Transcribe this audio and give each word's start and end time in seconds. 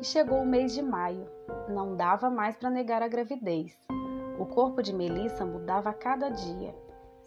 e 0.00 0.04
chegou 0.04 0.40
o 0.40 0.46
mês 0.46 0.72
de 0.72 0.80
maio. 0.80 1.28
Não 1.68 1.94
dava 1.94 2.30
mais 2.30 2.56
para 2.56 2.70
negar 2.70 3.02
a 3.02 3.08
gravidez. 3.08 3.78
O 4.38 4.46
corpo 4.46 4.82
de 4.82 4.94
Melissa 4.94 5.44
mudava 5.44 5.90
a 5.90 5.94
cada 5.94 6.30
dia. 6.30 6.74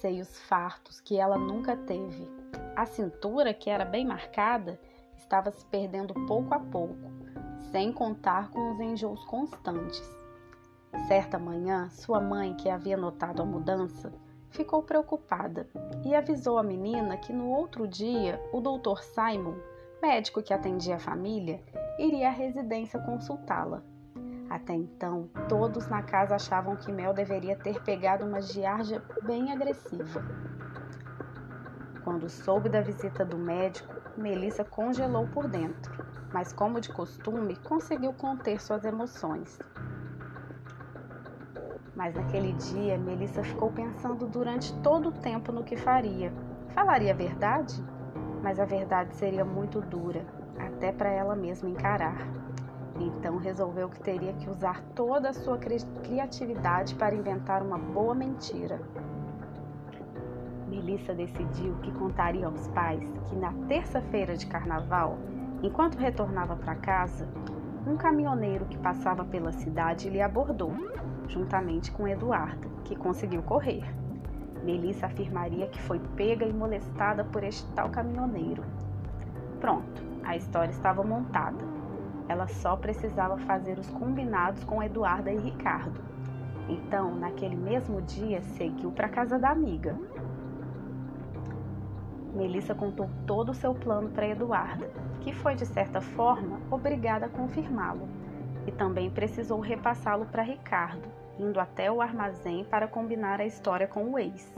Seios 0.00 0.40
fartos 0.40 1.00
que 1.00 1.16
ela 1.16 1.38
nunca 1.38 1.76
teve. 1.76 2.28
A 2.74 2.84
cintura, 2.84 3.54
que 3.54 3.70
era 3.70 3.84
bem 3.84 4.04
marcada, 4.04 4.80
estava 5.16 5.50
se 5.50 5.64
perdendo 5.66 6.12
pouco 6.26 6.52
a 6.52 6.58
pouco, 6.58 7.10
sem 7.70 7.92
contar 7.92 8.50
com 8.50 8.72
os 8.72 8.80
enjoos 8.80 9.24
constantes. 9.24 10.02
Certa 11.06 11.38
manhã, 11.38 11.88
sua 11.90 12.20
mãe, 12.20 12.54
que 12.54 12.68
havia 12.68 12.96
notado 12.96 13.40
a 13.40 13.46
mudança, 13.46 14.12
ficou 14.50 14.82
preocupada 14.82 15.68
e 16.04 16.14
avisou 16.14 16.58
a 16.58 16.62
menina 16.62 17.16
que 17.16 17.32
no 17.32 17.48
outro 17.50 17.86
dia 17.86 18.40
o 18.52 18.60
Dr. 18.60 19.00
Simon, 19.02 19.54
médico 20.02 20.42
que 20.42 20.52
atendia 20.52 20.96
a 20.96 21.00
família, 21.00 21.62
iria 21.98 22.28
à 22.28 22.32
residência 22.32 23.00
consultá-la. 23.00 23.82
Até 24.48 24.74
então, 24.74 25.28
todos 25.48 25.88
na 25.88 26.02
casa 26.02 26.36
achavam 26.36 26.76
que 26.76 26.92
Mel 26.92 27.12
deveria 27.12 27.56
ter 27.56 27.82
pegado 27.82 28.24
uma 28.24 28.40
giardia 28.40 29.02
bem 29.22 29.52
agressiva. 29.52 30.24
Quando 32.04 32.28
soube 32.28 32.68
da 32.68 32.80
visita 32.80 33.24
do 33.24 33.36
médico, 33.36 33.94
Melissa 34.16 34.64
congelou 34.64 35.26
por 35.26 35.48
dentro, 35.48 36.06
mas 36.32 36.52
como 36.52 36.80
de 36.80 36.92
costume, 36.92 37.56
conseguiu 37.56 38.12
conter 38.12 38.60
suas 38.60 38.84
emoções. 38.84 39.58
Mas 41.96 42.14
naquele 42.14 42.52
dia, 42.52 42.96
Melissa 42.98 43.42
ficou 43.42 43.72
pensando 43.72 44.26
durante 44.26 44.72
todo 44.80 45.08
o 45.08 45.12
tempo 45.12 45.50
no 45.50 45.64
que 45.64 45.76
faria. 45.76 46.32
Falaria 46.68 47.12
a 47.12 47.16
verdade? 47.16 47.82
Mas 48.42 48.60
a 48.60 48.64
verdade 48.64 49.14
seria 49.16 49.44
muito 49.44 49.80
dura, 49.80 50.24
até 50.76 50.92
para 50.92 51.08
ela 51.08 51.34
mesma 51.34 51.70
encarar. 51.70 52.18
Então 52.98 53.38
resolveu 53.38 53.88
que 53.88 54.00
teria 54.00 54.32
que 54.34 54.48
usar 54.48 54.82
toda 54.94 55.30
a 55.30 55.32
sua 55.32 55.58
cri 55.58 55.78
criatividade 56.02 56.94
para 56.94 57.14
inventar 57.14 57.62
uma 57.62 57.78
boa 57.78 58.14
mentira. 58.14 58.80
Melissa 60.68 61.14
decidiu 61.14 61.74
que 61.82 61.92
contaria 61.92 62.46
aos 62.46 62.68
pais 62.68 63.10
que 63.28 63.36
na 63.36 63.52
terça-feira 63.66 64.36
de 64.36 64.46
carnaval, 64.46 65.18
enquanto 65.62 65.96
retornava 65.96 66.56
para 66.56 66.74
casa, 66.74 67.26
um 67.86 67.96
caminhoneiro 67.96 68.66
que 68.66 68.78
passava 68.78 69.24
pela 69.24 69.52
cidade 69.52 70.10
lhe 70.10 70.20
abordou, 70.20 70.72
juntamente 71.28 71.90
com 71.92 72.06
Eduardo, 72.06 72.68
que 72.84 72.96
conseguiu 72.96 73.42
correr. 73.42 73.84
Melissa 74.62 75.06
afirmaria 75.06 75.68
que 75.68 75.80
foi 75.82 76.00
pega 76.16 76.44
e 76.44 76.52
molestada 76.52 77.24
por 77.24 77.44
este 77.44 77.66
tal 77.72 77.88
caminhoneiro. 77.90 78.64
Pronto, 79.60 80.05
a 80.26 80.36
história 80.36 80.70
estava 80.70 81.02
montada. 81.04 81.64
Ela 82.28 82.48
só 82.48 82.76
precisava 82.76 83.38
fazer 83.38 83.78
os 83.78 83.88
combinados 83.90 84.64
com 84.64 84.82
Eduarda 84.82 85.30
e 85.30 85.38
Ricardo. 85.38 86.00
Então, 86.68 87.14
naquele 87.14 87.54
mesmo 87.54 88.02
dia, 88.02 88.42
seguiu 88.42 88.90
para 88.90 89.08
casa 89.08 89.38
da 89.38 89.50
amiga. 89.50 89.96
Melissa 92.34 92.74
contou 92.74 93.08
todo 93.24 93.50
o 93.50 93.54
seu 93.54 93.72
plano 93.74 94.10
para 94.10 94.28
Eduarda, 94.28 94.90
que 95.20 95.32
foi 95.32 95.54
de 95.54 95.64
certa 95.64 96.00
forma 96.00 96.60
obrigada 96.70 97.26
a 97.26 97.28
confirmá-lo, 97.28 98.08
e 98.66 98.72
também 98.72 99.08
precisou 99.08 99.60
repassá-lo 99.60 100.26
para 100.26 100.42
Ricardo, 100.42 101.08
indo 101.38 101.60
até 101.60 101.90
o 101.90 102.02
armazém 102.02 102.64
para 102.64 102.88
combinar 102.88 103.40
a 103.40 103.46
história 103.46 103.86
com 103.86 104.12
o 104.12 104.18
ex. 104.18 104.52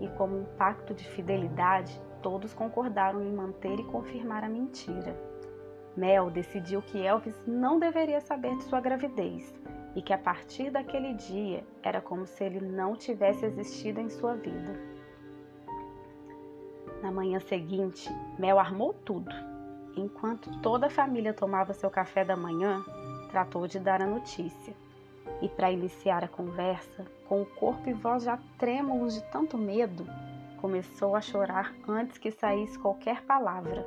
E 0.00 0.08
como 0.08 0.40
um 0.40 0.44
pacto 0.44 0.92
de 0.92 1.04
fidelidade, 1.08 2.00
todos 2.22 2.54
concordaram 2.54 3.22
em 3.22 3.32
manter 3.32 3.78
e 3.78 3.84
confirmar 3.84 4.44
a 4.44 4.48
mentira. 4.48 5.16
Mel 5.96 6.30
decidiu 6.30 6.80
que 6.80 7.04
Elvis 7.04 7.34
não 7.46 7.78
deveria 7.78 8.20
saber 8.20 8.56
de 8.56 8.64
sua 8.64 8.80
gravidez 8.80 9.52
e 9.96 10.02
que 10.02 10.12
a 10.12 10.18
partir 10.18 10.70
daquele 10.70 11.14
dia 11.14 11.64
era 11.82 12.00
como 12.00 12.24
se 12.26 12.44
ele 12.44 12.60
não 12.60 12.94
tivesse 12.94 13.44
existido 13.44 14.00
em 14.00 14.08
sua 14.08 14.34
vida. 14.34 14.78
Na 17.02 17.10
manhã 17.10 17.40
seguinte, 17.40 18.08
Mel 18.38 18.58
armou 18.58 18.92
tudo. 18.92 19.34
Enquanto 19.96 20.60
toda 20.60 20.86
a 20.86 20.90
família 20.90 21.32
tomava 21.32 21.72
seu 21.72 21.90
café 21.90 22.24
da 22.24 22.36
manhã, 22.36 22.84
tratou 23.30 23.66
de 23.66 23.78
dar 23.78 24.00
a 24.00 24.06
notícia. 24.06 24.74
E 25.42 25.48
para 25.48 25.70
iniciar 25.70 26.24
a 26.24 26.28
conversa, 26.28 27.04
com 27.28 27.42
o 27.42 27.46
corpo 27.46 27.88
e 27.88 27.92
voz 27.92 28.24
já 28.24 28.38
trêmulos 28.56 29.14
de 29.14 29.22
tanto 29.30 29.58
medo, 29.58 30.06
começou 30.60 31.16
a 31.16 31.20
chorar 31.20 31.74
antes 31.88 32.18
que 32.18 32.30
saísse 32.30 32.78
qualquer 32.78 33.22
palavra. 33.22 33.86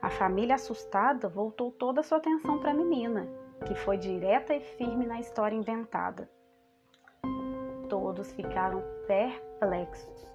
A 0.00 0.10
família 0.10 0.54
assustada 0.54 1.28
voltou 1.28 1.70
toda 1.70 2.00
a 2.00 2.02
sua 2.02 2.18
atenção 2.18 2.58
para 2.58 2.70
a 2.70 2.74
menina, 2.74 3.26
que 3.66 3.74
foi 3.74 3.96
direta 3.96 4.54
e 4.54 4.60
firme 4.60 5.06
na 5.06 5.20
história 5.20 5.56
inventada. 5.56 6.30
Todos 7.88 8.32
ficaram 8.32 8.82
perplexos. 9.06 10.26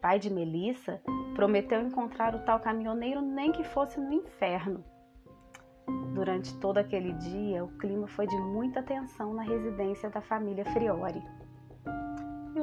Pai 0.00 0.18
de 0.18 0.30
Melissa 0.30 1.00
prometeu 1.34 1.80
encontrar 1.80 2.34
o 2.34 2.44
tal 2.44 2.60
caminhoneiro 2.60 3.20
nem 3.20 3.50
que 3.50 3.64
fosse 3.64 3.98
no 4.00 4.12
inferno. 4.12 4.84
Durante 6.14 6.54
todo 6.58 6.78
aquele 6.78 7.12
dia, 7.12 7.64
o 7.64 7.78
clima 7.78 8.06
foi 8.06 8.26
de 8.26 8.36
muita 8.36 8.82
tensão 8.82 9.32
na 9.32 9.42
residência 9.42 10.10
da 10.10 10.20
família 10.20 10.64
Friori 10.66 11.18
e 11.18 11.20
o 11.20 11.37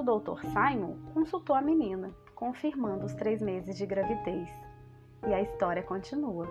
Dr. 0.06 0.40
Simon 0.54 0.98
consultou 1.16 1.56
a 1.56 1.62
menina, 1.62 2.12
confirmando 2.36 3.06
os 3.06 3.14
três 3.16 3.42
meses 3.42 3.76
de 3.76 3.88
gravidez. 3.88 4.48
E 5.28 5.34
a 5.34 5.42
história 5.42 5.82
continua. 5.82 6.48